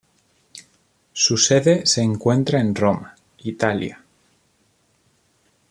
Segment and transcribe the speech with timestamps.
[1.13, 4.03] Su sede se encuentra en Roma, Italia.